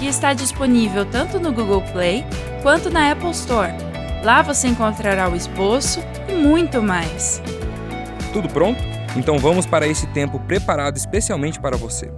[0.00, 2.24] que está disponível tanto no Google Play
[2.62, 3.70] quanto na Apple Store.
[4.24, 7.42] Lá você encontrará o esboço e muito mais.
[8.32, 8.80] Tudo pronto?
[9.14, 12.10] Então vamos para esse tempo preparado especialmente para você.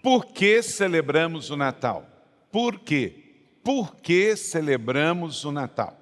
[0.00, 2.06] Por que celebramos o Natal?
[2.52, 3.24] Por quê?
[3.64, 5.99] Por que celebramos o Natal?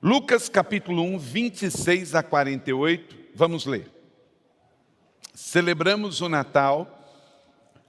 [0.00, 3.90] Lucas capítulo 1, 26 a 48, vamos ler.
[5.34, 6.94] Celebramos o Natal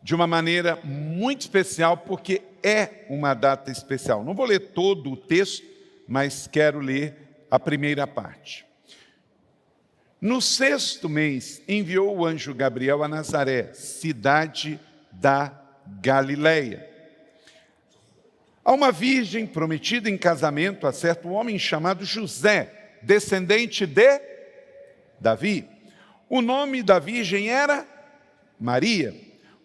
[0.02, 4.24] de uma maneira muito especial, porque é uma data especial.
[4.24, 5.64] Não vou ler todo o texto,
[6.08, 8.66] mas quero ler a primeira parte.
[10.20, 14.80] No sexto mês, enviou o anjo Gabriel a Nazaré, cidade
[15.12, 15.54] da
[16.02, 16.90] Galileia.
[18.70, 24.22] A uma virgem prometida em casamento a certo homem chamado José, descendente de
[25.20, 25.67] Davi.
[26.30, 27.84] O nome da virgem era
[28.59, 29.16] Maria.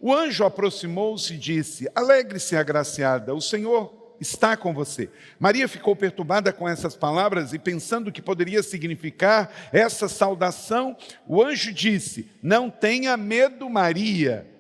[0.01, 5.11] O anjo aproximou-se e disse: Alegre-se, agraciada, o Senhor está com você.
[5.39, 10.97] Maria ficou perturbada com essas palavras e pensando que poderia significar essa saudação,
[11.29, 14.54] o anjo disse: Não tenha medo, Maria.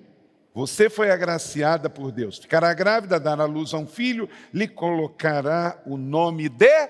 [0.54, 2.38] Você foi agraciada por Deus.
[2.38, 6.88] Ficará grávida, dará luz a um filho, lhe colocará o nome de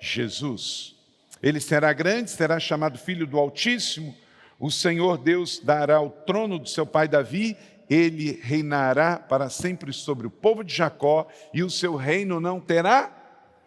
[0.00, 0.96] Jesus.
[1.40, 4.14] Ele será grande, será chamado Filho do Altíssimo.
[4.58, 7.56] O Senhor Deus dará o trono do seu pai Davi
[7.88, 13.10] ele reinará para sempre sobre o povo de Jacó e o seu reino não terá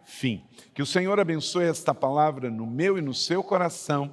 [0.04, 0.44] fim.
[0.74, 4.12] Que o Senhor abençoe esta palavra no meu e no seu coração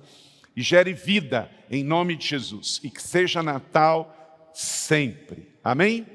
[0.55, 4.15] e gere vida em nome de Jesus e que seja Natal
[4.53, 5.49] sempre.
[5.63, 6.05] Amém?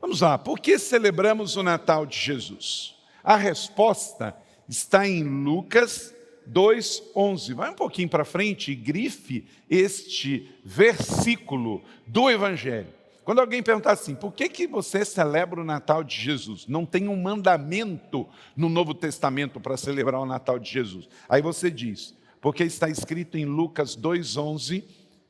[0.00, 2.94] Vamos lá, por que celebramos o Natal de Jesus?
[3.24, 4.36] A resposta
[4.68, 6.14] está em Lucas
[6.46, 7.54] 2:11.
[7.54, 12.94] Vai um pouquinho para frente e grife este versículo do Evangelho.
[13.24, 16.68] Quando alguém perguntar assim, por que, que você celebra o Natal de Jesus?
[16.68, 18.24] Não tem um mandamento
[18.56, 21.08] no Novo Testamento para celebrar o Natal de Jesus.
[21.28, 24.84] Aí você diz, porque está escrito em Lucas 2,11,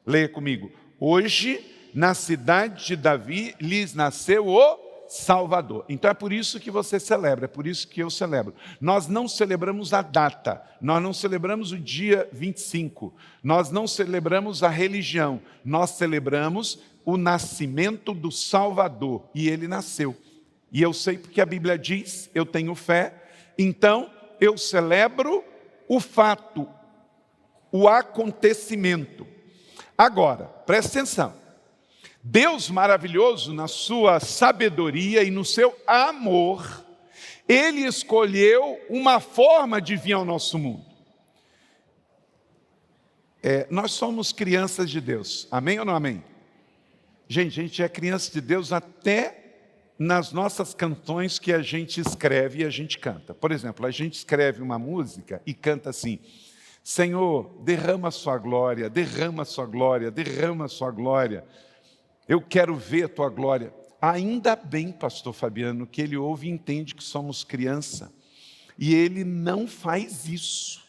[0.04, 0.70] leia comigo.
[1.00, 1.64] Hoje,
[1.96, 5.82] na cidade de Davi, lhes nasceu o Salvador.
[5.88, 8.54] Então é por isso que você celebra, é por isso que eu celebro.
[8.78, 14.68] Nós não celebramos a data, nós não celebramos o dia 25, nós não celebramos a
[14.68, 20.14] religião, nós celebramos o nascimento do Salvador e ele nasceu.
[20.70, 23.14] E eu sei porque a Bíblia diz, eu tenho fé,
[23.56, 25.42] então eu celebro
[25.88, 26.68] o fato,
[27.72, 29.26] o acontecimento.
[29.96, 31.45] Agora, presta atenção.
[32.28, 36.84] Deus maravilhoso, na sua sabedoria e no seu amor,
[37.48, 40.84] Ele escolheu uma forma de vir ao nosso mundo.
[43.40, 46.24] É, nós somos crianças de Deus, amém ou não amém?
[47.28, 49.44] Gente, a gente é criança de Deus até
[49.96, 53.34] nas nossas canções que a gente escreve e a gente canta.
[53.34, 56.18] Por exemplo, a gente escreve uma música e canta assim:
[56.82, 61.44] Senhor, derrama a sua glória, derrama a sua glória, derrama a sua glória.
[62.28, 63.72] Eu quero ver a tua glória.
[64.00, 68.12] Ainda bem, pastor Fabiano, que ele ouve e entende que somos criança.
[68.78, 70.84] E ele não faz isso.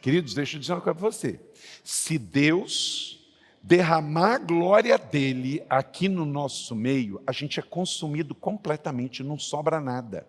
[0.00, 1.40] Queridos, deixa eu dizer uma coisa para você.
[1.84, 3.18] Se Deus
[3.62, 9.80] derramar a glória dele aqui no nosso meio, a gente é consumido completamente, não sobra
[9.80, 10.26] nada.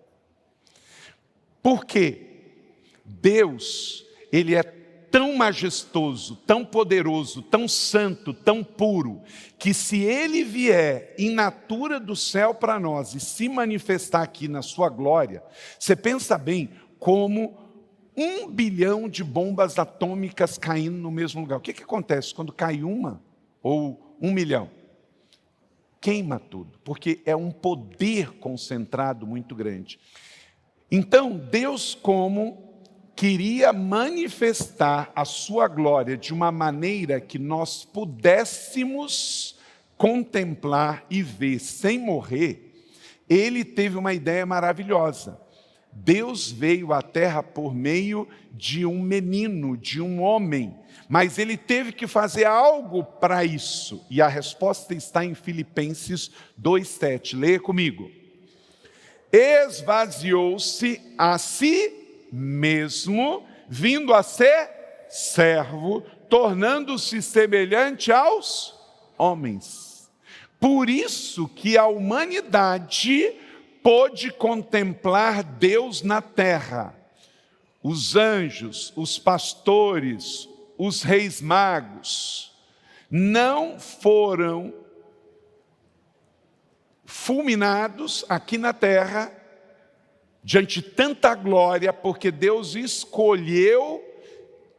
[1.62, 2.26] Por quê?
[3.06, 4.64] Deus, ele é
[5.12, 9.22] tão majestoso, tão poderoso, tão santo, tão puro,
[9.58, 14.62] que se ele vier em natura do céu para nós e se manifestar aqui na
[14.62, 15.44] sua glória,
[15.78, 17.58] você pensa bem como
[18.16, 21.58] um bilhão de bombas atômicas caindo no mesmo lugar.
[21.58, 23.22] O que, que acontece quando cai uma
[23.64, 24.70] ou um milhão?
[26.02, 30.00] Queima tudo, porque é um poder concentrado muito grande.
[30.92, 32.69] Então, Deus, como
[33.20, 39.58] queria manifestar a sua glória de uma maneira que nós pudéssemos
[39.98, 42.74] contemplar e ver sem morrer,
[43.30, 45.38] ele teve uma ideia maravilhosa.
[45.92, 50.74] Deus veio à terra por meio de um menino, de um homem,
[51.10, 54.02] mas ele teve que fazer algo para isso.
[54.10, 57.36] E a resposta está em Filipenses 2:7.
[57.36, 58.10] Leia comigo.
[59.30, 61.99] Esvaziou-se a si
[62.32, 64.70] mesmo, vindo a ser
[65.10, 68.74] servo, tornando-se semelhante aos
[69.18, 70.10] homens.
[70.60, 73.34] Por isso que a humanidade
[73.82, 76.96] pôde contemplar Deus na terra.
[77.82, 82.54] Os anjos, os pastores, os reis magos
[83.10, 84.74] não foram
[87.06, 89.34] fulminados aqui na terra
[90.50, 94.04] diante de tanta glória, porque Deus escolheu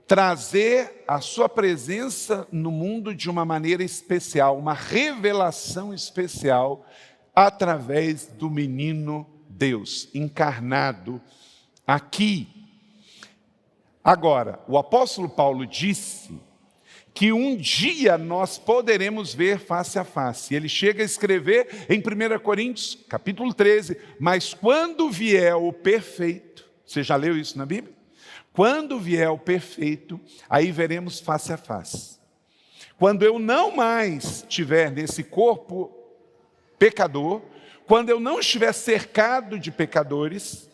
[0.05, 6.85] trazer a sua presença no mundo de uma maneira especial, uma revelação especial
[7.33, 11.21] através do menino Deus encarnado
[11.87, 12.49] aqui.
[14.03, 16.37] Agora, o apóstolo Paulo disse
[17.15, 20.55] que um dia nós poderemos ver face a face.
[20.55, 27.03] Ele chega a escrever em 1 Coríntios, capítulo 13, mas quando vier o perfeito, você
[27.03, 27.95] já leu isso na Bíblia?
[28.53, 32.19] Quando vier o perfeito, aí veremos face a face.
[32.99, 35.91] Quando eu não mais estiver nesse corpo
[36.79, 37.43] pecador,
[37.87, 40.69] quando eu não estiver cercado de pecadores,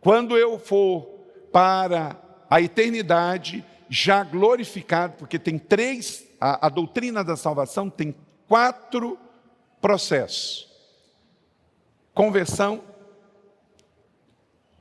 [0.00, 1.06] quando eu for
[1.50, 2.16] para
[2.48, 8.14] a eternidade já glorificado, porque tem três, a, a doutrina da salvação tem
[8.46, 9.18] quatro
[9.80, 10.68] processos:
[12.14, 12.82] conversão,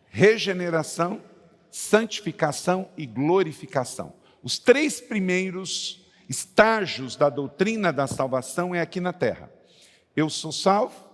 [0.07, 1.21] regeneração,
[1.71, 4.13] santificação e glorificação.
[4.43, 9.51] Os três primeiros estágios da doutrina da salvação é aqui na terra.
[10.15, 11.06] Eu sou salvo,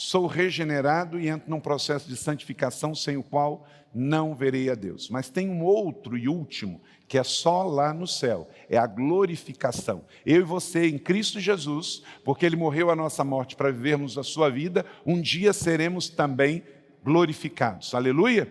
[0.00, 5.10] sou regenerado e entro num processo de santificação sem o qual não verei a Deus.
[5.10, 10.02] Mas tem um outro e último, que é só lá no céu, é a glorificação.
[10.24, 14.22] Eu e você em Cristo Jesus, porque Ele morreu a nossa morte para vivermos a
[14.22, 16.62] sua vida, um dia seremos também
[17.04, 17.94] glorificados.
[17.94, 18.50] Aleluia?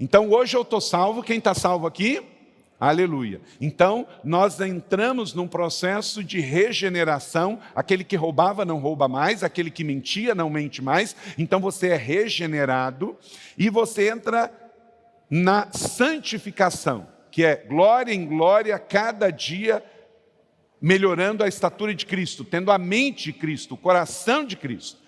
[0.00, 2.22] Então hoje eu estou salvo, quem está salvo aqui?
[2.80, 3.42] Aleluia.
[3.60, 7.60] Então, nós entramos num processo de regeneração.
[7.74, 11.14] Aquele que roubava não rouba mais, aquele que mentia não mente mais.
[11.36, 13.18] Então, você é regenerado
[13.58, 14.50] e você entra
[15.28, 19.84] na santificação, que é glória em glória, cada dia
[20.80, 24.98] melhorando a estatura de Cristo, tendo a mente de Cristo, o coração de Cristo.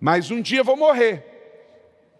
[0.00, 1.22] Mas um dia vou morrer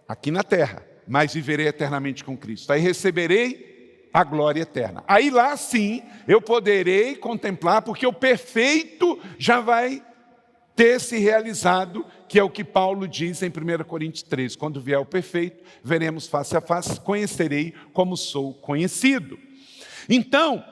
[0.06, 2.70] aqui na terra, mas viverei eternamente com Cristo.
[2.70, 3.69] Aí receberei
[4.12, 5.04] a glória eterna.
[5.06, 10.02] Aí lá sim eu poderei contemplar, porque o perfeito já vai
[10.74, 14.98] ter se realizado, que é o que Paulo diz em 1 Coríntios 3: quando vier
[14.98, 19.38] o perfeito, veremos face a face, conhecerei como sou conhecido.
[20.08, 20.64] Então,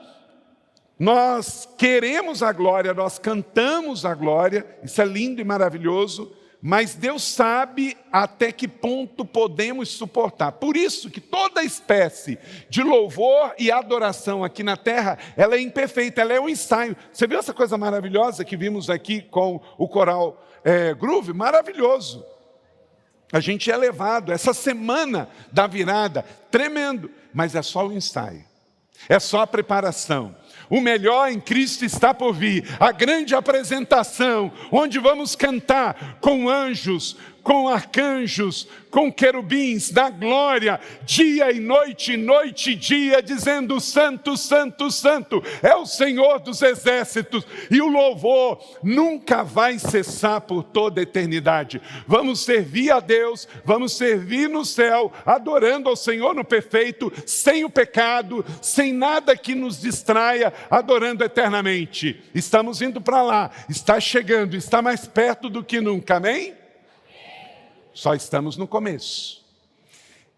[0.99, 7.23] nós queremos a glória, nós cantamos a glória, isso é lindo e maravilhoso, mas Deus
[7.23, 10.53] sabe até que ponto podemos suportar.
[10.53, 12.39] Por isso que toda espécie
[12.69, 16.97] de louvor e adoração aqui na terra, ela é imperfeita, ela é um ensaio.
[17.13, 21.33] Você viu essa coisa maravilhosa que vimos aqui com o coral é, Groove?
[21.33, 22.25] Maravilhoso.
[23.33, 28.43] A gente é levado, essa semana da virada, tremendo, mas é só o ensaio,
[29.09, 30.35] é só a preparação.
[30.71, 32.65] O melhor em Cristo está por vir.
[32.79, 37.17] A grande apresentação, onde vamos cantar com anjos,
[37.49, 44.91] com arcanjos, com querubins da glória, dia e noite, noite e dia, dizendo: Santo, Santo,
[44.91, 51.05] Santo, é o Senhor dos exércitos, e o louvor nunca vai cessar por toda a
[51.05, 51.81] eternidade.
[52.07, 57.71] Vamos servir a Deus, vamos servir no céu, adorando ao Senhor no perfeito, sem o
[57.71, 62.23] pecado, sem nada que nos distraia, adorando eternamente.
[62.35, 66.58] Estamos indo para lá, está chegando, está mais perto do que nunca, amém?
[67.99, 69.45] Só estamos no começo.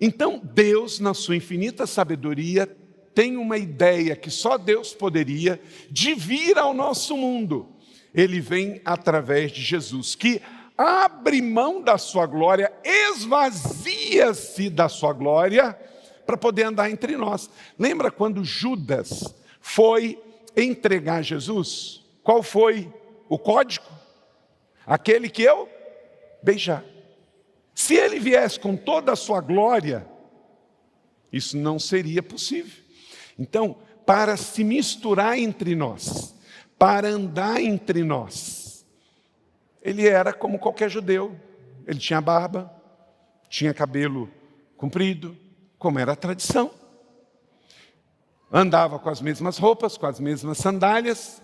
[0.00, 2.66] Então, Deus, na sua infinita sabedoria,
[3.14, 7.68] tem uma ideia que só Deus poderia de vir ao nosso mundo.
[8.14, 10.40] Ele vem através de Jesus, que
[10.74, 15.78] abre mão da sua glória, esvazia-se da sua glória,
[16.24, 17.50] para poder andar entre nós.
[17.78, 20.18] Lembra quando Judas foi
[20.56, 22.06] entregar Jesus?
[22.22, 22.90] Qual foi
[23.28, 23.84] o código?
[24.86, 25.68] Aquele que eu
[26.42, 26.82] beijar.
[27.74, 30.06] Se ele viesse com toda a sua glória,
[31.32, 32.82] isso não seria possível.
[33.38, 36.34] Então, para se misturar entre nós,
[36.78, 38.84] para andar entre nós,
[39.82, 41.34] ele era como qualquer judeu.
[41.86, 42.72] Ele tinha barba,
[43.48, 44.28] tinha cabelo
[44.76, 45.36] comprido,
[45.78, 46.70] como era a tradição.
[48.52, 51.40] Andava com as mesmas roupas, com as mesmas sandálias,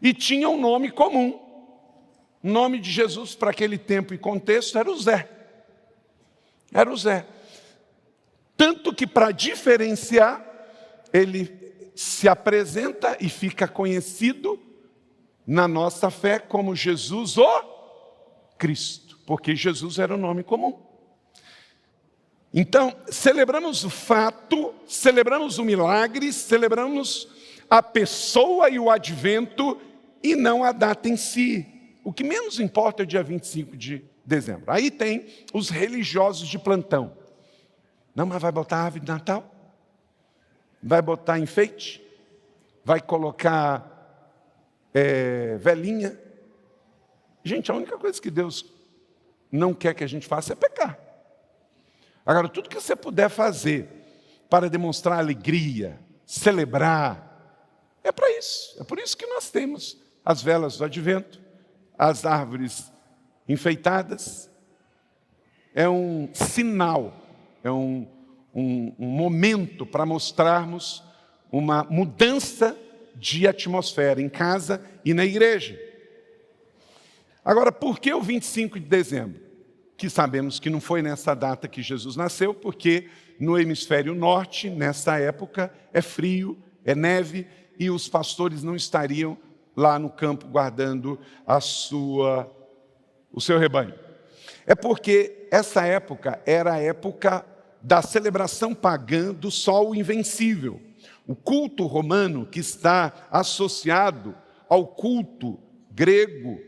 [0.00, 1.38] e tinha um nome comum.
[2.42, 5.39] O nome de Jesus para aquele tempo e contexto era o Zé.
[6.72, 7.26] Era o Zé.
[8.56, 10.44] Tanto que, para diferenciar,
[11.12, 14.58] ele se apresenta e fica conhecido
[15.46, 17.62] na nossa fé como Jesus o
[18.56, 20.78] Cristo, porque Jesus era o nome comum.
[22.52, 27.28] Então, celebramos o fato, celebramos o milagre, celebramos
[27.68, 29.80] a pessoa e o advento
[30.22, 31.66] e não a data em si.
[32.02, 34.70] O que menos importa é o dia 25 de dezembro.
[34.70, 37.16] Aí tem os religiosos de plantão.
[38.14, 39.44] Não, mas vai botar árvore de Natal?
[40.82, 42.02] Vai botar enfeite?
[42.84, 44.38] Vai colocar
[44.94, 46.18] é, velhinha?
[47.44, 48.64] Gente, a única coisa que Deus
[49.50, 50.98] não quer que a gente faça é pecar.
[52.24, 53.88] Agora, tudo que você puder fazer
[54.48, 57.26] para demonstrar alegria, celebrar,
[58.04, 58.80] é para isso.
[58.80, 61.40] É por isso que nós temos as velas do advento,
[61.98, 62.90] as árvores
[63.52, 64.50] enfeitadas.
[65.74, 67.14] É um sinal,
[67.62, 68.06] é um,
[68.54, 71.02] um, um momento para mostrarmos
[71.50, 72.76] uma mudança
[73.14, 75.78] de atmosfera em casa e na igreja.
[77.44, 79.50] Agora, por que o 25 de dezembro?
[80.00, 85.18] que sabemos que não foi nessa data que Jesus nasceu, porque no hemisfério norte, nessa
[85.18, 87.46] época, é frio, é neve,
[87.78, 89.36] e os pastores não estariam
[89.76, 92.50] lá no campo guardando a sua,
[93.32, 93.94] o seu rebanho.
[94.66, 97.44] É porque essa época era a época
[97.82, 100.80] da celebração pagã do sol invencível.
[101.26, 104.34] O culto romano que está associado
[104.68, 105.58] ao culto
[105.90, 106.60] grego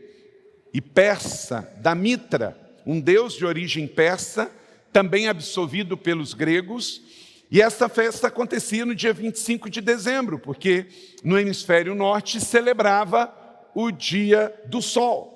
[0.73, 4.51] e persa da Mitra, um deus de origem persa,
[4.91, 7.01] também absolvido pelos gregos,
[7.49, 10.87] e essa festa acontecia no dia 25 de dezembro, porque
[11.23, 13.33] no hemisfério norte celebrava
[13.75, 15.32] o dia do sol,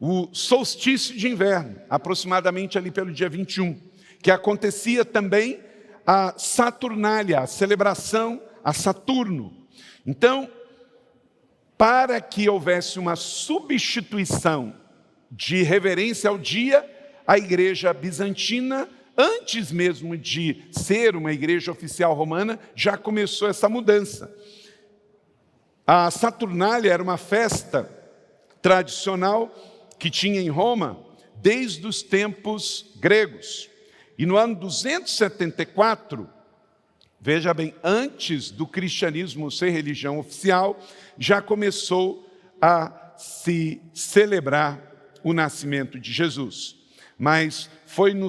[0.00, 3.80] o solstício de inverno, aproximadamente ali pelo dia 21,
[4.22, 5.60] que acontecia também
[6.06, 9.52] a Saturnália, a celebração a Saturno.
[10.04, 10.50] Então,
[11.78, 14.74] para que houvesse uma substituição
[15.30, 16.84] de reverência ao dia,
[17.24, 24.34] a igreja bizantina, antes mesmo de ser uma igreja oficial romana, já começou essa mudança.
[25.86, 27.88] A Saturnália era uma festa
[28.60, 29.54] tradicional
[29.98, 30.98] que tinha em Roma
[31.36, 33.68] desde os tempos gregos.
[34.18, 36.28] E no ano 274,
[37.20, 40.80] veja bem, antes do cristianismo ser religião oficial,
[41.18, 42.26] já começou
[42.60, 44.80] a se celebrar
[45.22, 46.76] o nascimento de Jesus.
[47.18, 48.28] Mas foi no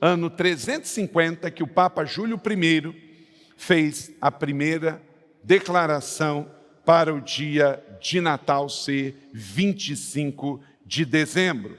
[0.00, 3.12] ano 350 que o Papa Júlio I
[3.56, 5.02] fez a primeira
[5.42, 6.50] declaração
[6.84, 10.60] para o dia de Natal ser 25
[10.92, 11.78] de dezembro.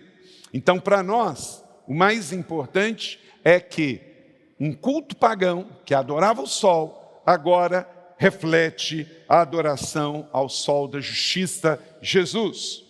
[0.51, 4.01] Então, para nós, o mais importante é que
[4.59, 11.79] um culto pagão que adorava o sol, agora reflete a adoração ao sol da justiça,
[12.01, 12.83] Jesus.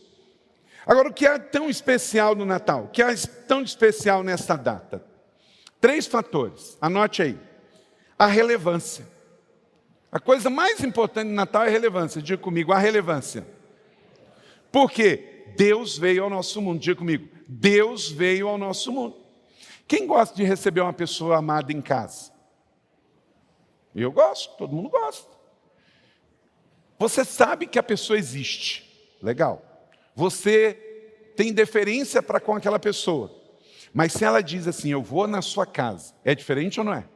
[0.85, 2.85] Agora, o que há tão especial no Natal?
[2.85, 3.13] O que há
[3.45, 5.03] tão especial nessa data?
[5.81, 7.37] Três fatores, anote aí.
[8.17, 9.05] A relevância.
[10.09, 12.21] A coisa mais importante no Natal é a relevância.
[12.21, 13.45] Diga comigo, a relevância.
[14.71, 15.32] Por quê?
[15.55, 16.79] Deus veio ao nosso mundo.
[16.79, 19.15] Diga comigo, Deus veio ao nosso mundo.
[19.87, 22.31] Quem gosta de receber uma pessoa amada em casa?
[23.95, 25.31] Eu gosto, todo mundo gosta.
[26.97, 29.17] Você sabe que a pessoa existe.
[29.21, 29.61] Legal.
[30.15, 30.73] Você
[31.35, 33.31] tem deferência para com aquela pessoa.
[33.93, 37.07] Mas se ela diz assim, eu vou na sua casa, é diferente ou não é?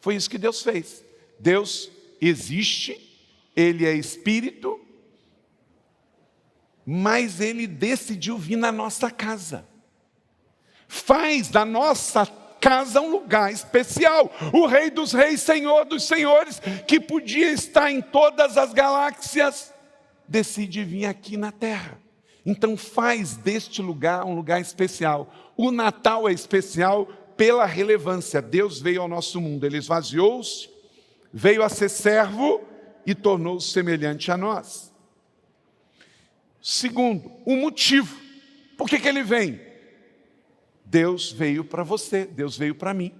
[0.00, 1.04] Foi isso que Deus fez.
[1.38, 2.96] Deus existe,
[3.54, 4.80] Ele é espírito,
[6.86, 9.66] mas Ele decidiu vir na nossa casa.
[10.86, 12.24] Faz da nossa
[12.60, 14.30] casa um lugar especial.
[14.52, 19.74] O Rei dos Reis, Senhor dos Senhores, que podia estar em todas as galáxias,
[20.28, 21.98] decide vir aqui na terra.
[22.44, 25.32] Então faz deste lugar um lugar especial.
[25.56, 28.40] O Natal é especial pela relevância.
[28.40, 30.70] Deus veio ao nosso mundo, ele esvaziou-se,
[31.32, 32.62] veio a ser servo
[33.04, 34.92] e tornou-se semelhante a nós.
[36.68, 38.20] Segundo, o motivo.
[38.76, 39.60] Por que, que ele vem?
[40.84, 43.14] Deus veio para você, Deus veio para mim.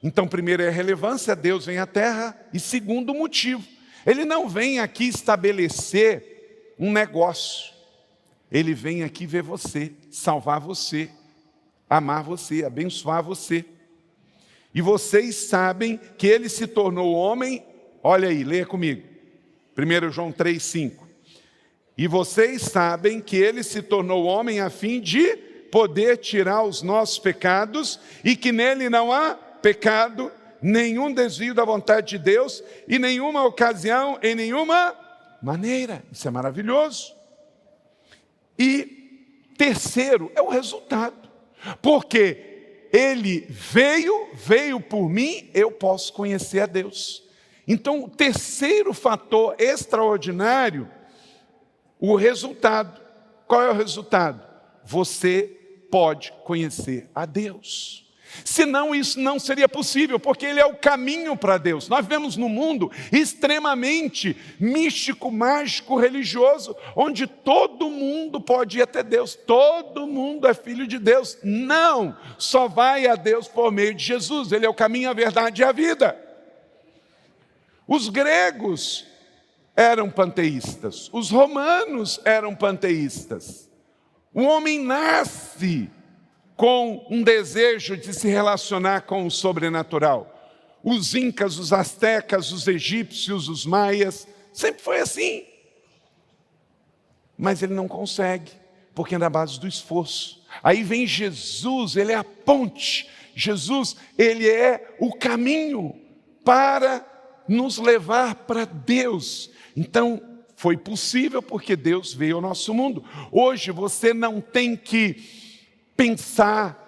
[0.00, 2.40] Então, primeiro é a relevância, Deus vem à terra.
[2.54, 3.66] E segundo, o motivo.
[4.06, 7.74] Ele não vem aqui estabelecer um negócio.
[8.48, 11.10] Ele vem aqui ver você, salvar você,
[11.90, 13.64] amar você, abençoar você.
[14.72, 17.64] E vocês sabem que ele se tornou homem,
[18.00, 19.02] olha aí, leia comigo.
[19.76, 21.01] 1 João 3, 5.
[21.96, 25.36] E vocês sabem que ele se tornou homem a fim de
[25.70, 30.30] poder tirar os nossos pecados e que nele não há pecado,
[30.60, 34.94] nenhum desvio da vontade de Deus e nenhuma ocasião em nenhuma
[35.42, 36.02] maneira.
[36.12, 37.14] Isso é maravilhoso.
[38.58, 39.02] E
[39.56, 41.16] terceiro é o resultado,
[41.80, 47.22] porque ele veio, veio por mim, eu posso conhecer a Deus.
[47.66, 50.88] Então, o terceiro fator extraordinário,
[52.02, 53.00] o resultado.
[53.46, 54.42] Qual é o resultado?
[54.84, 55.56] Você
[55.88, 58.02] pode conhecer a Deus.
[58.44, 61.88] Senão isso não seria possível, porque ele é o caminho para Deus.
[61.88, 69.36] Nós vivemos num mundo extremamente místico, mágico, religioso, onde todo mundo pode ir até Deus,
[69.36, 71.38] todo mundo é filho de Deus.
[71.44, 75.60] Não, só vai a Deus por meio de Jesus, ele é o caminho, a verdade
[75.60, 76.18] e a vida.
[77.86, 79.11] Os gregos
[79.76, 83.70] eram panteístas, os romanos eram panteístas.
[84.34, 85.90] O homem nasce
[86.56, 90.28] com um desejo de se relacionar com o sobrenatural.
[90.82, 95.44] Os incas, os astecas, os egípcios, os maias, sempre foi assim.
[97.36, 98.52] Mas ele não consegue,
[98.94, 100.42] porque é na base do esforço.
[100.62, 103.08] Aí vem Jesus, ele é a ponte.
[103.34, 105.94] Jesus, ele é o caminho
[106.44, 107.04] para
[107.48, 109.50] nos levar para Deus.
[109.76, 110.20] Então,
[110.56, 113.04] foi possível porque Deus veio ao nosso mundo.
[113.30, 115.16] Hoje você não tem que
[115.96, 116.78] pensar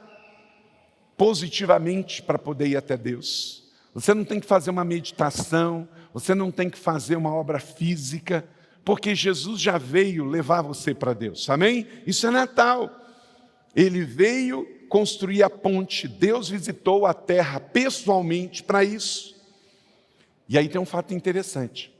[1.17, 3.65] positivamente para poder ir até Deus.
[3.93, 8.47] Você não tem que fazer uma meditação, você não tem que fazer uma obra física,
[8.85, 11.49] porque Jesus já veio levar você para Deus.
[11.49, 11.87] Amém?
[12.07, 12.91] Isso é Natal.
[13.75, 16.07] Ele veio construir a ponte.
[16.07, 19.34] Deus visitou a terra pessoalmente para isso.
[20.49, 21.95] E aí tem um fato interessante.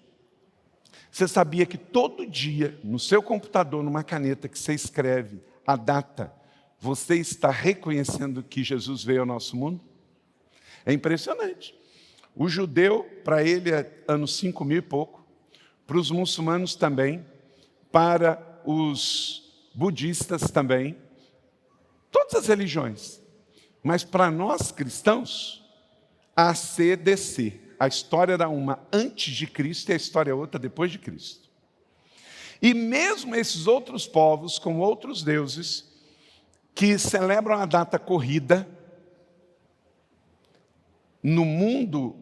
[1.11, 6.35] Você sabia que todo dia, no seu computador, numa caneta que você escreve a data,
[6.81, 9.81] você está reconhecendo que Jesus veio ao nosso mundo?
[10.85, 11.75] É impressionante.
[12.37, 15.25] O judeu, para ele, é anos 5 mil e pouco.
[15.87, 17.25] Para os muçulmanos também.
[17.93, 20.99] Para os budistas também.
[22.11, 23.23] Todas as religiões.
[23.83, 25.65] Mas para nós cristãos,
[26.35, 27.64] a CDC.
[27.79, 31.49] A história era uma antes de Cristo e a história é outra depois de Cristo.
[32.61, 35.93] E mesmo esses outros povos, com outros deuses,
[36.75, 38.67] que celebram a data corrida,
[41.23, 42.17] no mundo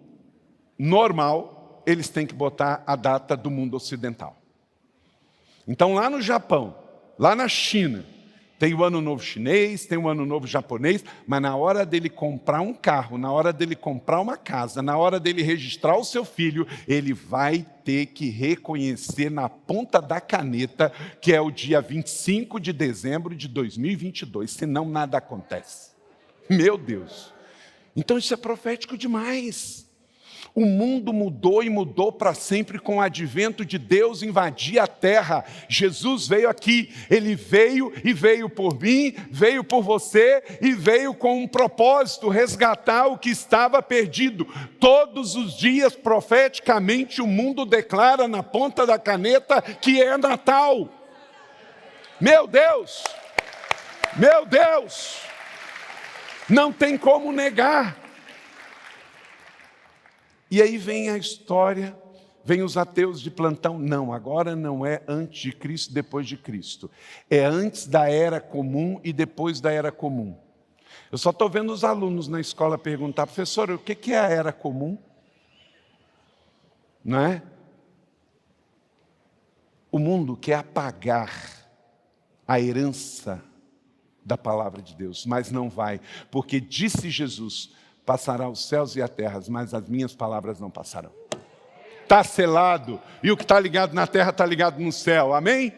[0.78, 4.36] normal, eles têm que botar a data do mundo ocidental.
[5.66, 6.76] Então, lá no Japão,
[7.18, 8.04] lá na China,
[8.62, 12.60] tem o ano novo chinês, tem o ano novo japonês, mas na hora dele comprar
[12.60, 16.64] um carro, na hora dele comprar uma casa, na hora dele registrar o seu filho,
[16.86, 22.72] ele vai ter que reconhecer na ponta da caneta que é o dia 25 de
[22.72, 25.90] dezembro de 2022, senão nada acontece.
[26.48, 27.34] Meu Deus.
[27.96, 29.90] Então isso é profético demais.
[30.54, 35.44] O mundo mudou e mudou para sempre com o advento de Deus invadir a terra.
[35.66, 41.42] Jesus veio aqui, ele veio e veio por mim, veio por você e veio com
[41.42, 44.46] um propósito: resgatar o que estava perdido.
[44.78, 50.88] Todos os dias, profeticamente, o mundo declara na ponta da caneta que é Natal.
[52.20, 53.04] Meu Deus!
[54.16, 55.16] Meu Deus!
[56.48, 58.01] Não tem como negar.
[60.52, 61.96] E aí vem a história,
[62.44, 63.78] vem os ateus de plantão.
[63.78, 66.90] Não, agora não é antes de Cristo, depois de Cristo.
[67.30, 70.36] É antes da era comum e depois da era comum.
[71.10, 74.52] Eu só estou vendo os alunos na escola perguntar, professor, o que é a era
[74.52, 74.98] comum?
[77.02, 77.42] Não é?
[79.90, 81.66] O mundo quer apagar
[82.46, 83.42] a herança
[84.22, 85.98] da palavra de Deus, mas não vai,
[86.30, 91.12] porque disse Jesus: Passará os céus e a terra, mas as minhas palavras não passarão.
[92.02, 95.72] Está selado, e o que está ligado na terra está ligado no céu, amém?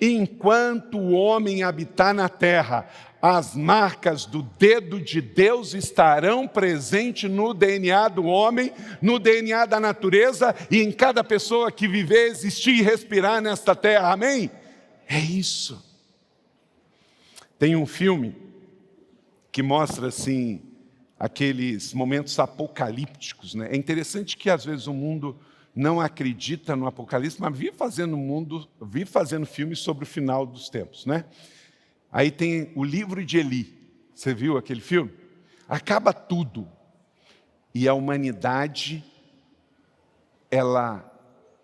[0.00, 2.88] Enquanto o homem habitar na terra,
[3.20, 9.80] as marcas do dedo de Deus estarão presentes no DNA do homem, no DNA da
[9.80, 14.50] natureza e em cada pessoa que viver, existir e respirar nesta terra, amém?
[15.08, 15.84] É isso.
[17.58, 18.36] Tem um filme
[19.50, 20.62] que mostra assim
[21.18, 23.54] aqueles momentos apocalípticos.
[23.54, 23.68] Né?
[23.72, 25.38] É interessante que às vezes o mundo
[25.74, 30.68] não acredita no Apocalipse, mas vive fazendo mundo, vive fazendo filmes sobre o final dos
[30.68, 31.24] tempos, né?
[32.10, 33.78] Aí tem o livro de Eli.
[34.12, 35.12] Você viu aquele filme?
[35.68, 36.66] Acaba tudo.
[37.72, 39.04] E a humanidade,
[40.50, 41.04] ela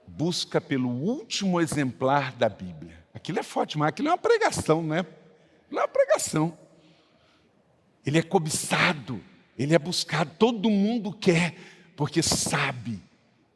[0.06, 3.04] busca pelo último exemplar da Bíblia.
[3.12, 5.04] Aquilo é forte, mas aquilo é uma pregação, né?
[5.70, 6.56] Não é uma pregação.
[8.06, 9.20] Ele é cobiçado,
[9.58, 11.56] ele é buscado, todo mundo quer,
[11.96, 13.00] porque sabe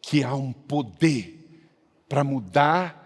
[0.01, 1.35] que há um poder
[2.09, 3.05] para mudar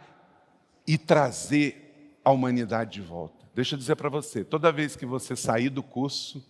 [0.87, 3.47] e trazer a humanidade de volta.
[3.55, 6.45] Deixa eu dizer para você: toda vez que você sair do curso,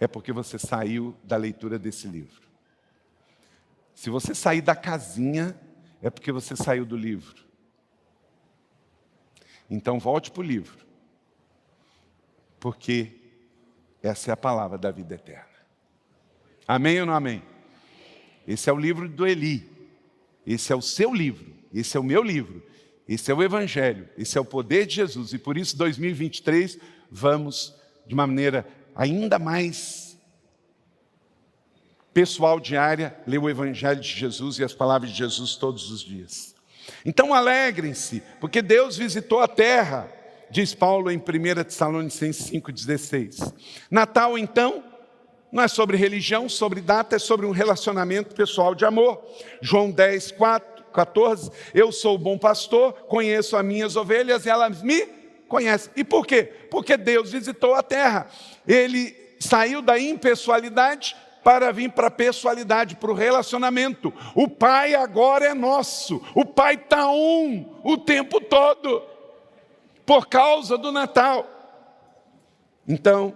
[0.00, 2.42] é porque você saiu da leitura desse livro.
[3.94, 5.58] Se você sair da casinha,
[6.02, 7.44] é porque você saiu do livro.
[9.70, 10.84] Então volte para o livro,
[12.60, 13.23] porque
[14.04, 15.48] essa é a palavra da vida eterna.
[16.68, 17.42] Amém ou não amém?
[18.46, 19.66] Esse é o livro do Eli.
[20.46, 21.50] Esse é o seu livro.
[21.72, 22.62] Esse é o meu livro.
[23.08, 24.06] Esse é o Evangelho.
[24.18, 25.32] Esse é o poder de Jesus.
[25.32, 26.78] E por isso, 2023,
[27.10, 27.74] vamos,
[28.06, 30.18] de uma maneira ainda mais
[32.12, 36.54] pessoal, diária, ler o Evangelho de Jesus e as palavras de Jesus todos os dias.
[37.06, 40.12] Então, alegrem-se, porque Deus visitou a terra
[40.50, 43.52] diz Paulo em 1 Tessalonicenses 5,16.
[43.90, 44.82] Natal, então,
[45.50, 49.24] não é sobre religião, sobre data, é sobre um relacionamento pessoal de amor.
[49.60, 51.50] João 10, 4, 14.
[51.72, 55.06] Eu sou o bom pastor, conheço as minhas ovelhas e elas me
[55.48, 55.92] conhecem.
[55.94, 56.42] E por quê?
[56.70, 58.26] Porque Deus visitou a terra.
[58.66, 64.12] Ele saiu da impessoalidade para vir para a pessoalidade, para o relacionamento.
[64.34, 66.20] O Pai agora é nosso.
[66.34, 69.13] O Pai está um o tempo todo
[70.06, 71.46] por causa do Natal.
[72.86, 73.34] Então,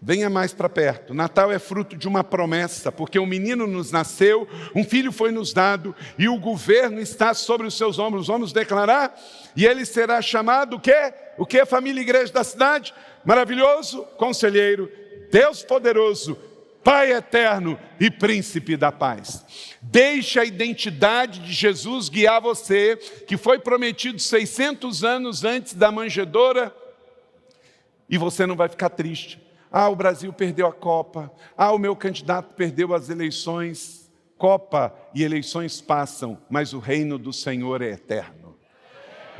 [0.00, 1.14] venha mais para perto.
[1.14, 5.52] Natal é fruto de uma promessa, porque um menino nos nasceu, um filho foi nos
[5.52, 8.26] dado e o governo está sobre os seus ombros.
[8.26, 9.18] Vamos declarar?
[9.56, 11.12] E ele será chamado o quê?
[11.38, 12.94] O que família e igreja da cidade?
[13.24, 14.90] Maravilhoso, conselheiro,
[15.30, 16.38] Deus poderoso,
[16.86, 19.44] Pai eterno e príncipe da paz.
[19.82, 22.94] Deixe a identidade de Jesus guiar você,
[23.26, 26.72] que foi prometido 600 anos antes da manjedoura,
[28.08, 29.44] e você não vai ficar triste.
[29.68, 31.28] Ah, o Brasil perdeu a Copa.
[31.58, 34.08] Ah, o meu candidato perdeu as eleições.
[34.38, 38.56] Copa e eleições passam, mas o reino do Senhor é eterno.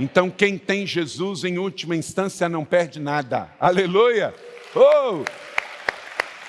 [0.01, 3.55] Então, quem tem Jesus em última instância não perde nada.
[3.61, 4.35] Aleluia!
[4.75, 5.56] Oh!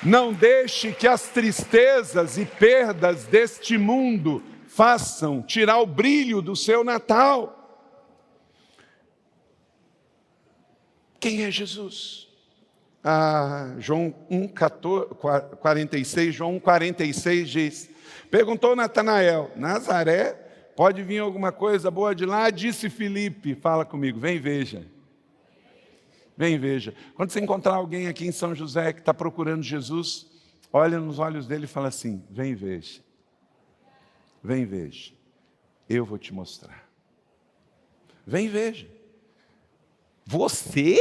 [0.04, 6.84] Não deixe que as tristezas e perdas deste mundo façam tirar o brilho do seu
[6.84, 7.54] Natal.
[11.20, 12.28] Quem é Jesus?
[13.04, 15.16] Ah, João 1, 14,
[15.62, 17.90] 46, João 46 diz:
[18.30, 20.34] Perguntou Natanael, Nazaré,
[20.76, 22.50] pode vir alguma coisa boa de lá?
[22.50, 24.86] Disse Filipe, fala comigo, vem veja.
[26.38, 26.94] Vem veja.
[27.16, 30.30] Quando você encontrar alguém aqui em São José que está procurando Jesus,
[30.72, 33.02] olha nos olhos dele e fala assim: vem veja.
[34.44, 35.14] Vem veja.
[35.90, 36.88] Eu vou te mostrar.
[38.26, 38.88] Vem veja.
[40.26, 41.00] Você?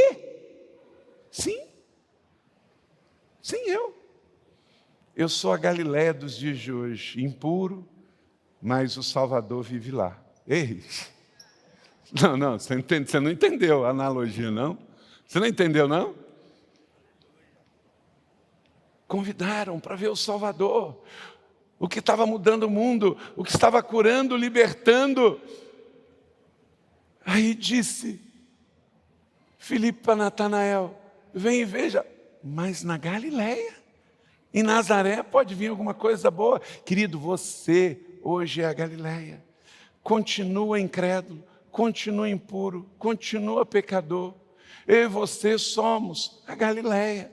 [1.29, 1.67] Sim.
[3.39, 3.95] Sim, eu.
[5.15, 7.87] Eu sou a Galiléia dos dias de hoje, impuro,
[8.61, 10.19] mas o Salvador vive lá.
[10.47, 10.83] Ei!
[12.21, 12.73] Não, não, você,
[13.19, 14.77] não entendeu a analogia, não?
[15.27, 16.15] Você não entendeu, não?
[19.07, 21.03] Convidaram para ver o Salvador,
[21.77, 25.39] o que estava mudando o mundo, o que estava curando, libertando.
[27.25, 28.21] Aí disse
[29.57, 30.97] Filipe para Natanael:
[31.33, 32.05] Vem e veja,
[32.41, 33.75] mas na Galileia,
[34.53, 36.59] em Nazaré pode vir alguma coisa boa.
[36.85, 39.43] Querido, você hoje é a Galileia.
[40.01, 44.33] Continua incrédulo, continua impuro, continua pecador
[44.87, 47.31] eu e você somos a Galileia.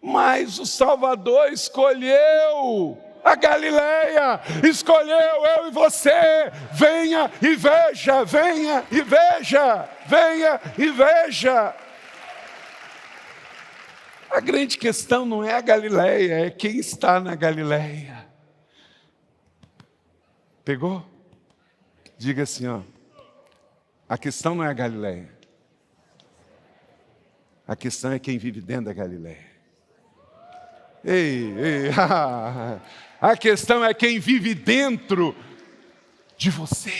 [0.00, 6.10] Mas o Salvador escolheu a Galileia, escolheu eu e você.
[6.72, 11.74] Venha e veja, venha e veja, venha e veja.
[14.30, 18.26] A grande questão não é a Galileia, é quem está na Galileia.
[20.64, 21.04] Pegou?
[22.18, 22.80] Diga assim, ó.
[24.08, 25.33] A questão não é a Galileia.
[27.66, 29.54] A questão é quem vive dentro da Galiléia.
[31.02, 31.90] Ei, ei,
[33.20, 35.34] a questão é quem vive dentro
[36.36, 36.92] de você.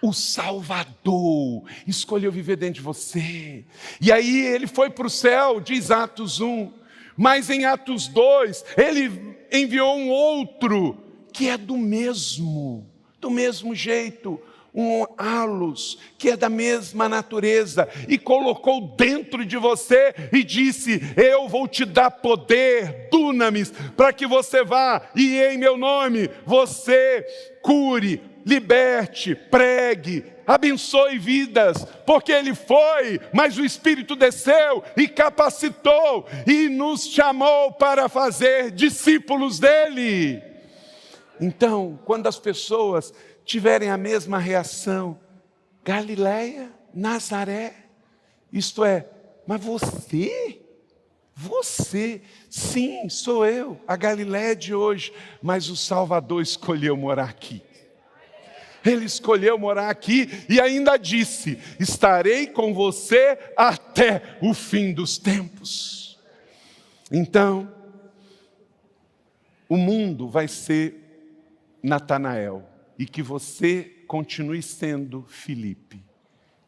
[0.00, 3.64] O Salvador escolheu viver dentro de você.
[4.00, 6.72] E aí ele foi para o céu, diz Atos 1.
[7.16, 10.96] Mas em Atos 2, ele enviou um outro
[11.32, 12.88] que é do mesmo,
[13.20, 14.40] do mesmo jeito,
[14.74, 21.48] um halos que é da mesma natureza e colocou dentro de você e disse: Eu
[21.48, 27.24] vou te dar poder, dunamis, para que você vá e em meu nome você
[27.62, 36.68] cure, liberte, pregue, abençoe vidas, porque Ele foi, mas o Espírito desceu e capacitou e
[36.68, 40.42] nos chamou para fazer discípulos dele.
[41.40, 43.12] Então, quando as pessoas
[43.48, 45.18] tiverem a mesma reação,
[45.82, 47.74] Galileia, Nazaré,
[48.52, 49.08] isto é,
[49.46, 50.60] mas você,
[51.34, 57.62] você, sim, sou eu, a Galiléia de hoje, mas o Salvador escolheu morar aqui.
[58.84, 66.18] Ele escolheu morar aqui e ainda disse: Estarei com você até o fim dos tempos.
[67.10, 67.70] Então,
[69.68, 70.94] o mundo vai ser
[71.82, 76.02] Natanael e que você continue sendo Filipe,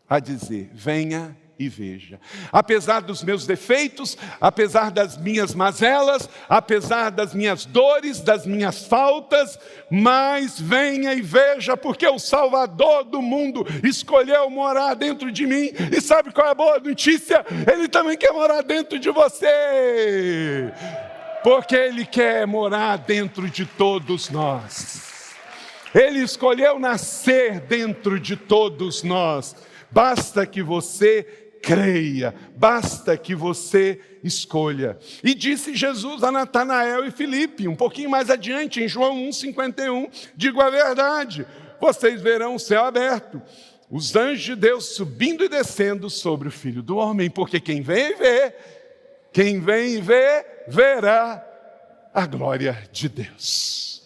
[0.08, 2.18] a dizer: Venha e veja.
[2.50, 9.58] Apesar dos meus defeitos, apesar das minhas mazelas, apesar das minhas dores, das minhas faltas,
[9.90, 15.70] mas venha e veja, porque o Salvador do mundo escolheu morar dentro de mim.
[15.94, 17.44] E sabe qual é a boa notícia?
[17.70, 20.72] Ele também quer morar dentro de você.
[21.44, 25.09] Porque ele quer morar dentro de todos nós.
[25.94, 29.56] Ele escolheu nascer dentro de todos nós.
[29.90, 34.98] Basta que você creia, basta que você escolha.
[35.22, 40.60] E disse Jesus a Natanael e Filipe, um pouquinho mais adiante, em João 1,51, digo
[40.60, 41.46] a verdade,
[41.80, 43.42] vocês verão o céu aberto,
[43.90, 48.12] os anjos de Deus subindo e descendo sobre o Filho do Homem, porque quem vem
[48.12, 48.54] e vê,
[49.32, 51.44] quem vem e vê, verá
[52.14, 54.02] a glória de Deus.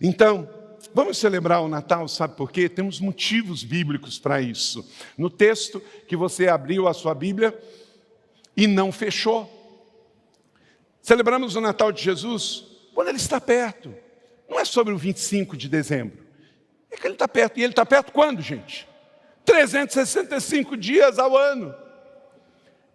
[0.00, 0.48] Então,
[0.96, 2.70] Vamos celebrar o Natal, sabe por quê?
[2.70, 4.82] Temos motivos bíblicos para isso.
[5.18, 5.78] No texto
[6.08, 7.54] que você abriu a sua Bíblia
[8.56, 9.46] e não fechou.
[11.02, 13.94] Celebramos o Natal de Jesus quando ele está perto.
[14.48, 16.24] Não é sobre o 25 de dezembro.
[16.90, 17.60] É que ele está perto.
[17.60, 18.88] E ele está perto quando, gente?
[19.44, 21.74] 365 dias ao ano.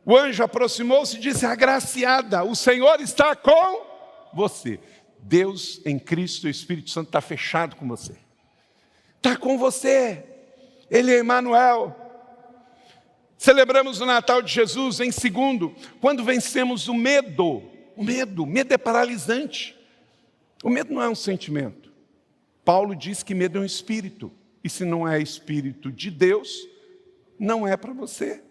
[0.04, 3.86] O anjo aproximou-se e disse: Agraciada, o Senhor está com
[4.34, 4.80] você.
[5.22, 8.16] Deus em Cristo, o Espírito Santo está fechado com você.
[9.18, 10.24] Está com você.
[10.90, 11.96] Ele é Emmanuel.
[13.38, 17.64] Celebramos o Natal de Jesus em segundo, quando vencemos o medo.
[17.96, 19.76] O medo, medo é paralisante.
[20.64, 21.92] O medo não é um sentimento.
[22.64, 24.32] Paulo diz que medo é um espírito.
[24.64, 26.68] E se não é espírito de Deus,
[27.40, 28.44] não é para você.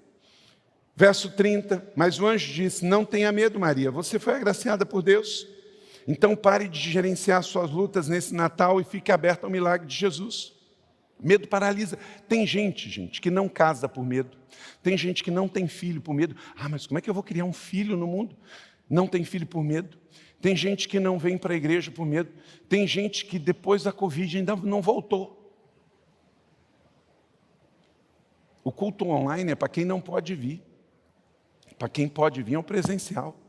[0.96, 5.46] Verso 30, mas o anjo disse: Não tenha medo, Maria, você foi agraciada por Deus.
[6.10, 10.52] Então pare de gerenciar suas lutas nesse Natal e fique aberto ao milagre de Jesus.
[11.22, 11.96] Medo paralisa.
[12.28, 14.36] Tem gente, gente, que não casa por medo.
[14.82, 16.34] Tem gente que não tem filho por medo.
[16.56, 18.36] Ah, mas como é que eu vou criar um filho no mundo?
[18.88, 19.96] Não tem filho por medo.
[20.40, 22.32] Tem gente que não vem para a igreja por medo.
[22.68, 25.54] Tem gente que depois da Covid ainda não voltou.
[28.64, 30.60] O culto online é para quem não pode vir.
[31.78, 33.39] Para quem pode vir é o presencial.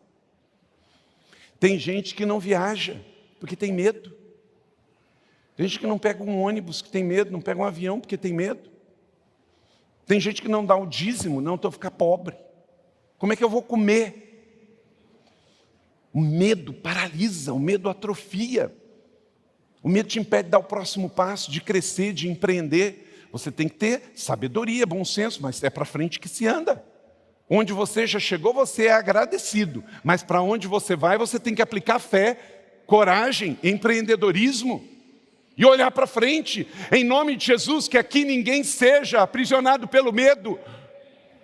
[1.61, 2.99] Tem gente que não viaja
[3.39, 4.17] porque tem medo.
[5.55, 8.17] Tem gente que não pega um ônibus que tem medo, não pega um avião porque
[8.17, 8.67] tem medo.
[10.07, 12.35] Tem gente que não dá o dízimo, não, estou ficar pobre.
[13.19, 14.43] Como é que eu vou comer?
[16.11, 18.75] O medo paralisa, o medo atrofia.
[19.83, 23.27] O medo te impede de dar o próximo passo, de crescer, de empreender.
[23.31, 26.83] Você tem que ter sabedoria, bom senso, mas é para frente que se anda.
[27.53, 31.61] Onde você já chegou, você é agradecido, mas para onde você vai, você tem que
[31.61, 32.37] aplicar fé,
[32.85, 34.81] coragem, empreendedorismo
[35.57, 40.57] e olhar para frente, em nome de Jesus, que aqui ninguém seja aprisionado pelo medo.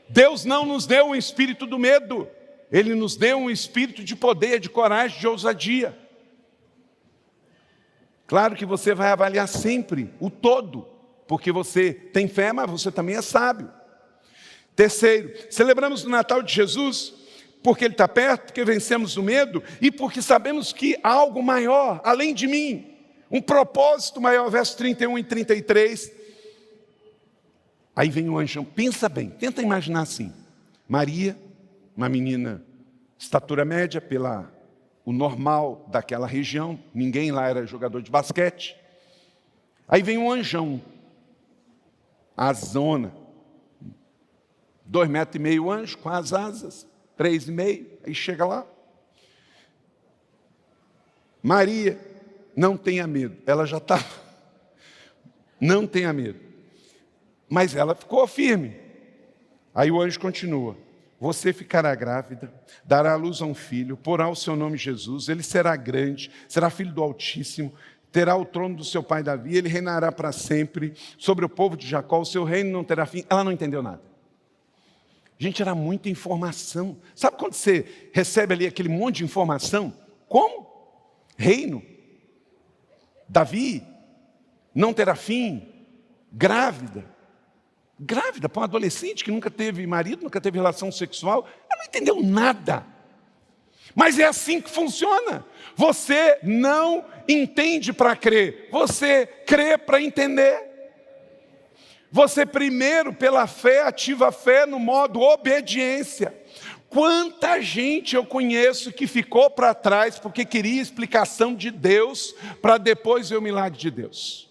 [0.07, 2.25] Deus não nos deu um espírito do medo,
[2.71, 5.93] Ele nos deu um espírito de poder, de coragem, de ousadia.
[8.25, 10.87] Claro que você vai avaliar sempre o todo,
[11.27, 13.69] porque você tem fé, mas você também é sábio.
[14.77, 17.15] Terceiro, celebramos o Natal de Jesus
[17.63, 21.99] porque Ele está perto, porque vencemos o medo e porque sabemos que há algo maior,
[22.03, 22.95] além de mim,
[23.31, 26.11] um propósito maior, verso 31 e 33.
[27.95, 30.31] Aí vem o anjão, pensa bem, tenta imaginar assim:
[30.87, 31.35] Maria,
[31.95, 32.63] uma menina,
[33.17, 34.53] estatura média pela
[35.03, 38.77] o normal daquela região, ninguém lá era jogador de basquete.
[39.87, 40.79] Aí vem um anjão,
[42.35, 43.11] a zona,
[44.87, 48.65] Dois metros e meio anjo com as asas, três e meio, aí chega lá.
[51.43, 51.99] Maria,
[52.55, 54.03] não tenha medo, ela já está.
[55.59, 56.39] Não tenha medo.
[57.49, 58.75] Mas ela ficou firme.
[59.73, 60.77] Aí o anjo continua:
[61.19, 62.53] Você ficará grávida,
[62.85, 66.69] dará à luz a um filho, porá o seu nome Jesus, ele será grande, será
[66.69, 67.73] filho do Altíssimo,
[68.11, 71.87] terá o trono do seu pai Davi, ele reinará para sempre sobre o povo de
[71.87, 73.25] Jacó, o seu reino não terá fim.
[73.27, 74.01] Ela não entendeu nada.
[75.39, 76.97] Gente, era muita informação.
[77.13, 79.93] Sabe quando você recebe ali aquele monte de informação?
[80.27, 80.67] Como?
[81.37, 81.83] Reino.
[83.29, 83.83] Davi
[84.73, 85.67] não terá fim.
[86.31, 87.05] Grávida.
[87.99, 91.47] Grávida para um adolescente que nunca teve marido, nunca teve relação sexual.
[91.69, 92.85] Ela não entendeu nada.
[93.95, 95.45] Mas é assim que funciona.
[95.75, 100.66] Você não entende para crer, você crê para entender.
[102.11, 106.33] Você primeiro, pela fé, ativa a fé no modo obediência.
[106.89, 113.29] Quanta gente eu conheço que ficou para trás porque queria explicação de Deus para depois
[113.29, 114.49] ver o milagre de Deus.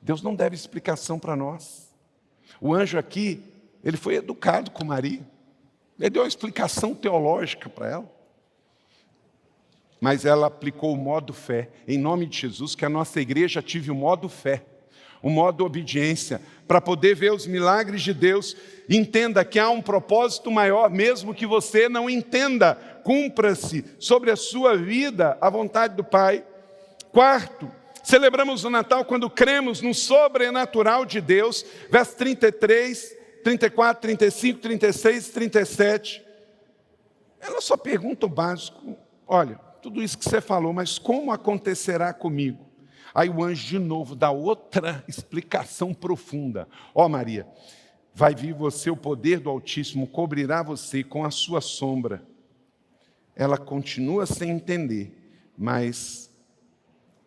[0.00, 1.92] Deus não deve explicação para nós.
[2.60, 3.42] O anjo aqui,
[3.82, 5.26] ele foi educado com Maria.
[5.98, 8.14] Ele deu uma explicação teológica para ela.
[10.00, 11.70] Mas ela aplicou o modo fé.
[11.88, 14.64] Em nome de Jesus, que a nossa igreja tive o modo fé
[15.24, 18.54] o modo obediência, para poder ver os milagres de Deus.
[18.86, 24.76] Entenda que há um propósito maior, mesmo que você não entenda, cumpra-se sobre a sua
[24.76, 26.44] vida a vontade do Pai.
[27.10, 35.28] Quarto, celebramos o Natal quando cremos no sobrenatural de Deus, verso 33, 34, 35, 36,
[35.30, 36.22] 37.
[37.40, 38.94] Ela só pergunta o básico:
[39.26, 42.63] olha, tudo isso que você falou, mas como acontecerá comigo?
[43.14, 46.68] Aí o anjo de novo dá outra explicação profunda.
[46.92, 47.46] Ó oh, Maria,
[48.12, 52.22] vai vir você, o poder do Altíssimo cobrirá você com a sua sombra.
[53.36, 55.16] Ela continua sem entender,
[55.56, 56.30] mas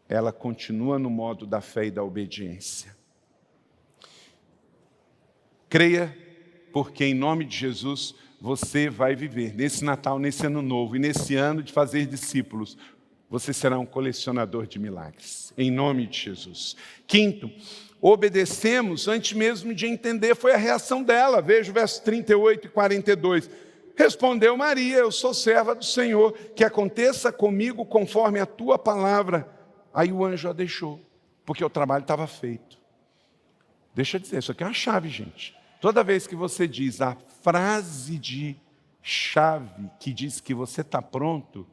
[0.10, 2.96] ela continua no modo da fé e da obediência.
[5.70, 6.16] Creia,
[6.72, 11.36] porque em nome de Jesus você vai viver nesse Natal, nesse ano novo e nesse
[11.36, 12.78] ano de fazer discípulos,
[13.30, 16.76] você será um colecionador de milagres, em nome de Jesus.
[17.06, 17.52] Quinto,
[18.02, 23.50] obedecemos antes mesmo de entender, foi a reação dela, veja o verso 38 e 42.
[23.96, 29.50] Respondeu Maria: Eu sou serva do Senhor, que aconteça comigo conforme a tua palavra.
[29.94, 31.02] Aí o anjo a deixou,
[31.46, 32.78] porque o trabalho estava feito.
[33.96, 35.58] Deixa eu dizer, isso aqui é uma chave, gente.
[35.82, 38.56] Toda vez que você diz a frase de
[39.02, 41.66] chave que diz que você está pronto,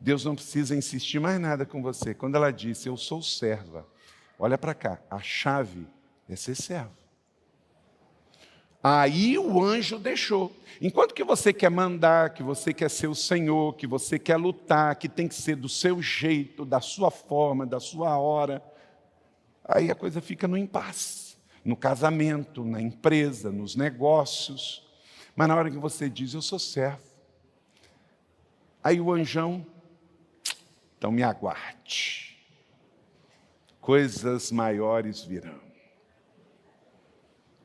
[0.00, 2.14] Deus não precisa insistir mais nada com você.
[2.14, 3.86] Quando ela disse, eu sou serva,
[4.38, 5.86] olha para cá, a chave
[6.28, 7.00] é ser servo.
[8.82, 10.56] Aí o anjo deixou.
[10.80, 14.96] Enquanto que você quer mandar, que você quer ser o Senhor, que você quer lutar,
[14.96, 18.62] que tem que ser do seu jeito, da sua forma, da sua hora,
[19.62, 21.36] aí a coisa fica no impasse.
[21.62, 24.88] No casamento, na empresa, nos negócios.
[25.36, 27.02] Mas na hora que você diz, eu sou servo,
[28.82, 29.66] aí o anjão
[31.00, 32.36] então me aguarde.
[33.80, 35.58] Coisas maiores virão.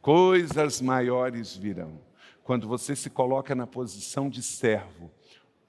[0.02, 2.00] Coisas maiores virão.
[2.46, 5.12] Quando você se coloca na posição de servo,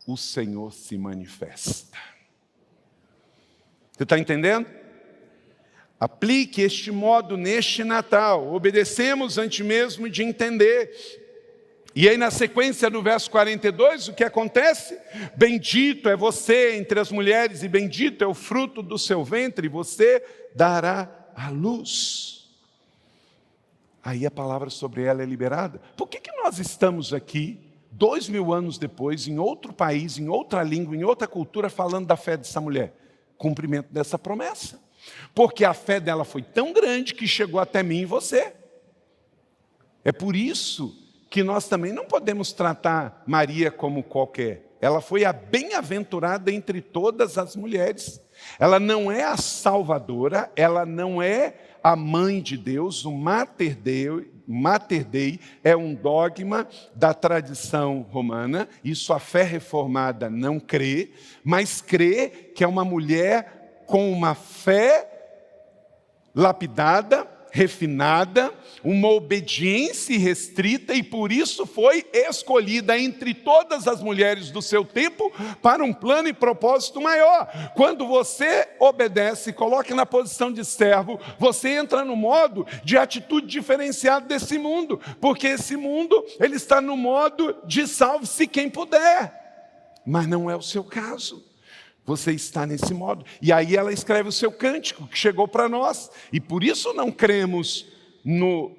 [0.07, 1.99] o Senhor se manifesta.
[3.91, 4.71] Você está entendendo?
[5.99, 8.55] Aplique este modo neste Natal.
[8.55, 10.93] Obedecemos antes mesmo de entender
[11.99, 15.01] e aí, na sequência do verso 42, o que acontece?
[15.35, 20.23] Bendito é você entre as mulheres, e bendito é o fruto do seu ventre, você
[20.55, 22.51] dará a luz.
[24.05, 25.81] Aí a palavra sobre ela é liberada.
[25.97, 27.59] Por que, que nós estamos aqui,
[27.91, 32.17] dois mil anos depois, em outro país, em outra língua, em outra cultura, falando da
[32.19, 32.95] fé dessa mulher?
[33.39, 34.79] Cumprimento dessa promessa.
[35.35, 38.53] Porque a fé dela foi tão grande que chegou até mim e você.
[40.05, 44.77] É por isso que nós também não podemos tratar Maria como qualquer.
[44.81, 48.21] Ela foi a bem-aventurada entre todas as mulheres.
[48.59, 54.09] Ela não é a salvadora, ela não é a mãe de Deus, o Mater Dei,
[54.47, 61.11] Mater Dei é um dogma da tradição romana, isso a fé reformada não crê,
[61.43, 65.09] mas crê que é uma mulher com uma fé
[66.35, 67.27] lapidada,
[67.57, 68.53] refinada,
[68.85, 75.33] uma obediência restrita e por isso foi escolhida entre todas as mulheres do seu tempo
[75.63, 77.73] para um plano e propósito maior.
[77.75, 84.27] Quando você obedece, coloque na posição de servo, você entra no modo de atitude diferenciada
[84.27, 89.33] desse mundo, porque esse mundo ele está no modo de salve-se quem puder.
[90.07, 91.43] Mas não é o seu caso.
[92.07, 93.27] Você está nesse modo.
[93.43, 96.09] E aí ela escreve o seu cântico, que chegou para nós.
[96.33, 97.87] E por isso não cremos
[98.25, 98.77] no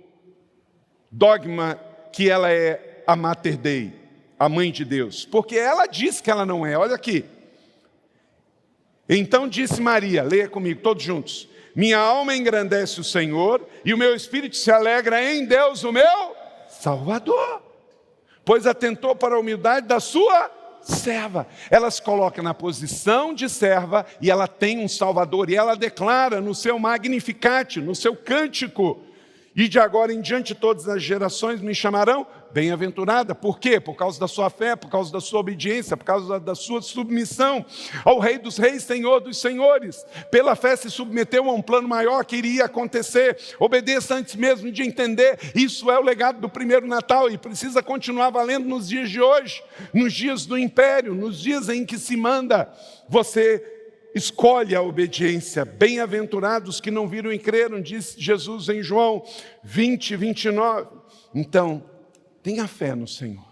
[1.12, 1.76] dogma
[2.14, 3.94] que ela é a Mater Dei,
[4.40, 6.78] a mãe de Deus, porque ela diz que ela não é.
[6.78, 7.26] Olha aqui.
[9.10, 11.50] Então disse Maria, leia comigo, todos juntos.
[11.76, 16.36] Minha alma engrandece o Senhor e o meu espírito se alegra em Deus, o meu
[16.70, 17.62] Salvador,
[18.44, 20.52] pois atentou para a humildade da sua
[20.88, 21.48] serva.
[21.70, 26.42] Ela se coloca na posição de serva e ela tem um Salvador, e ela declara
[26.42, 29.02] no seu Magnificat, no seu cântico,
[29.56, 33.36] e de agora em diante todas as gerações me chamarão bem-aventurada.
[33.36, 33.80] Por quê?
[33.80, 37.66] Por causa da sua fé, por causa da sua obediência, por causa da sua submissão
[38.04, 40.06] ao Rei dos Reis, Senhor dos Senhores.
[40.32, 43.38] Pela fé se submeteu a um plano maior que iria acontecer.
[43.60, 45.38] Obedeça antes mesmo de entender.
[45.56, 49.64] Isso é o legado do primeiro Natal e precisa continuar valendo nos dias de hoje,
[49.94, 52.72] nos dias do império, nos dias em que se manda
[53.08, 53.64] você
[54.14, 55.64] escolhe a obediência.
[55.64, 59.24] Bem-aventurados que não viram e creram, diz Jesus em João
[59.64, 60.88] 20, 29.
[61.34, 61.84] Então,
[62.48, 63.46] tenha fé no Senhor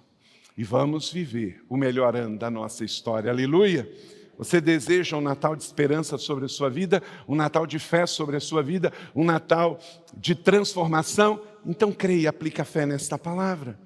[0.57, 3.29] e vamos viver o melhor ano da nossa história.
[3.29, 3.91] Aleluia!
[4.37, 8.37] Você deseja um Natal de esperança sobre a sua vida, um Natal de fé sobre
[8.37, 9.77] a sua vida, um Natal
[10.15, 11.41] de transformação?
[11.65, 13.77] Então creia, aplica a fé nesta palavra.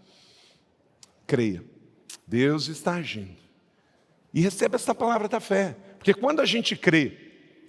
[1.26, 1.64] Creia.
[2.28, 3.39] Deus está agindo.
[4.32, 5.76] E receba esta palavra da fé.
[5.97, 7.18] Porque quando a gente crê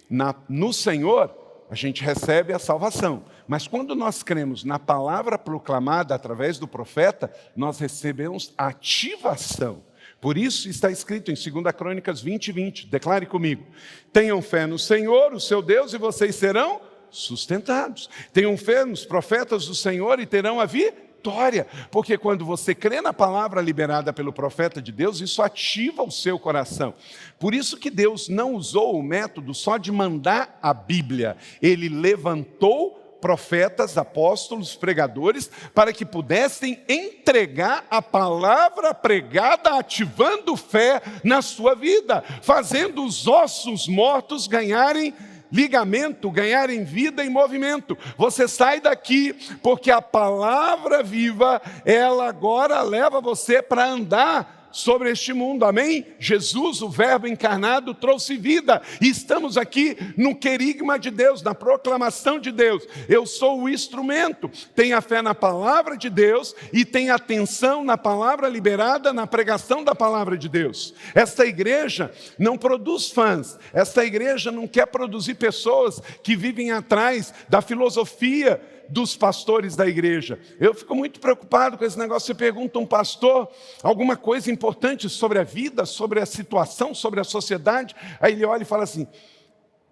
[0.07, 1.40] na, no Senhor,
[1.71, 3.23] a gente recebe a salvação.
[3.47, 9.81] Mas quando nós cremos na palavra proclamada através do profeta, nós recebemos ativação.
[10.19, 12.87] Por isso está escrito em 2 Crônicas 20, 20.
[12.87, 13.65] Declare comigo:
[14.11, 18.09] tenham fé no Senhor, o seu Deus, e vocês serão sustentados.
[18.33, 22.99] Tenham fé nos profetas do Senhor e terão a vida vitória, porque quando você crê
[22.99, 26.95] na palavra liberada pelo profeta de Deus, isso ativa o seu coração.
[27.37, 32.97] Por isso que Deus não usou o método só de mandar a Bíblia, ele levantou
[33.21, 42.23] profetas, apóstolos, pregadores, para que pudessem entregar a palavra pregada, ativando fé na sua vida,
[42.41, 45.13] fazendo os ossos mortos ganharem
[45.51, 47.97] ligamento, ganhar em vida e movimento.
[48.17, 55.33] Você sai daqui porque a palavra viva, ela agora leva você para andar sobre este
[55.33, 56.05] mundo, amém?
[56.19, 62.39] Jesus, o Verbo encarnado, trouxe vida, e estamos aqui no querigma de Deus, na proclamação
[62.39, 62.87] de Deus.
[63.07, 68.47] Eu sou o instrumento, tenha fé na palavra de Deus e tenha atenção na palavra
[68.47, 70.93] liberada, na pregação da palavra de Deus.
[71.13, 77.61] Esta igreja não produz fãs, esta igreja não quer produzir pessoas que vivem atrás da
[77.61, 78.61] filosofia
[78.91, 80.39] dos pastores da igreja.
[80.59, 82.27] Eu fico muito preocupado com esse negócio.
[82.27, 83.49] Você pergunta um pastor
[83.81, 88.63] alguma coisa importante sobre a vida, sobre a situação, sobre a sociedade, aí ele olha
[88.63, 89.07] e fala assim: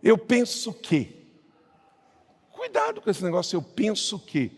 [0.04, 1.18] Eu penso que.
[2.52, 4.52] Cuidado com esse negócio, eu penso que.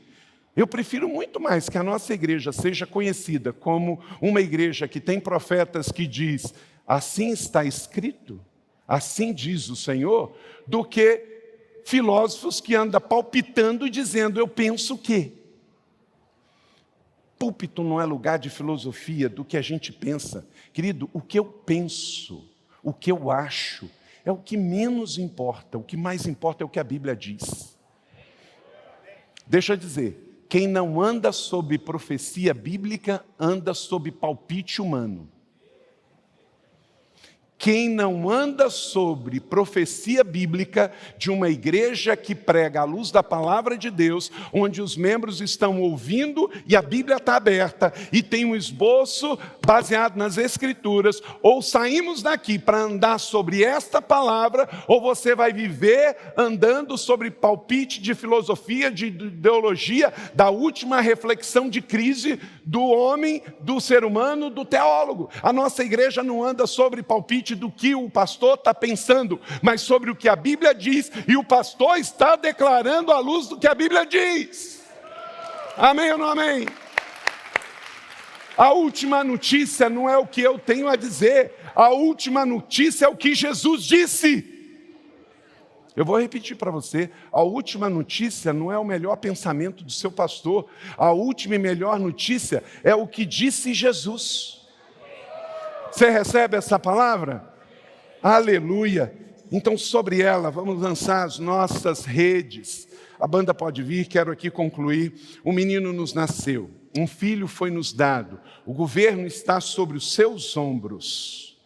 [0.55, 5.17] Eu prefiro muito mais que a nossa igreja seja conhecida como uma igreja que tem
[5.17, 6.53] profetas que diz,
[6.85, 8.41] assim está escrito,
[8.85, 10.35] assim diz o Senhor,
[10.67, 11.30] do que
[11.85, 15.39] filósofos que andam palpitando e dizendo, eu penso que.
[17.37, 20.47] Púlpito não é lugar de filosofia do que a gente pensa.
[20.71, 22.47] Querido, o que eu penso,
[22.83, 23.89] o que eu acho,
[24.23, 25.77] é o que menos importa.
[25.77, 27.75] O que mais importa é o que a Bíblia diz.
[29.47, 35.27] Deixa eu dizer, quem não anda sob profecia bíblica, anda sob palpite humano.
[37.61, 43.77] Quem não anda sobre profecia bíblica de uma igreja que prega a luz da palavra
[43.77, 48.55] de Deus, onde os membros estão ouvindo e a Bíblia está aberta e tem um
[48.55, 55.53] esboço baseado nas Escrituras, ou saímos daqui para andar sobre esta palavra, ou você vai
[55.53, 63.43] viver andando sobre palpite de filosofia, de ideologia, da última reflexão de crise do homem,
[63.59, 65.29] do ser humano, do teólogo.
[65.43, 70.09] A nossa igreja não anda sobre palpite do que o pastor está pensando, mas sobre
[70.09, 73.75] o que a Bíblia diz, e o pastor está declarando à luz do que a
[73.75, 74.81] Bíblia diz.
[75.77, 76.67] Amém ou não amém?
[78.57, 83.07] A última notícia não é o que eu tenho a dizer, a última notícia é
[83.07, 84.51] o que Jesus disse.
[85.95, 90.11] Eu vou repetir para você: a última notícia não é o melhor pensamento do seu
[90.11, 94.60] pastor, a última e melhor notícia é o que disse Jesus.
[95.91, 97.53] Você recebe essa palavra?
[98.23, 99.13] Aleluia.
[99.51, 102.87] Então, sobre ela, vamos lançar as nossas redes.
[103.19, 105.13] A banda pode vir, quero aqui concluir.
[105.43, 110.55] Um menino nos nasceu, um filho foi nos dado, o governo está sobre os seus
[110.55, 111.59] ombros.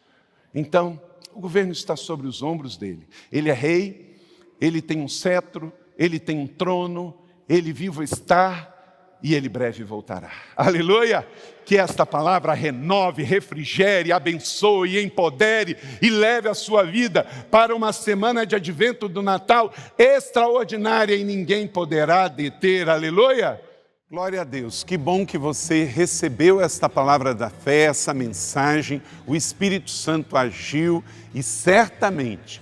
[0.53, 0.99] Então,
[1.33, 3.07] o governo está sobre os ombros dele.
[3.31, 4.17] Ele é rei,
[4.59, 7.15] ele tem um cetro, ele tem um trono,
[7.47, 8.74] ele vivo está,
[9.21, 10.31] e ele breve voltará.
[10.55, 11.27] Aleluia!
[11.65, 18.45] Que esta palavra renove, refrigere, abençoe, empodere e leve a sua vida para uma semana
[18.45, 22.87] de advento do Natal extraordinária e ninguém poderá deter.
[22.87, 23.59] Aleluia!
[24.07, 29.35] Glória a Deus, que bom que você recebeu esta palavra da fé, essa mensagem, o
[29.35, 31.03] Espírito Santo agiu
[31.33, 32.61] e certamente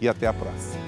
[0.00, 0.78] e até a próxima.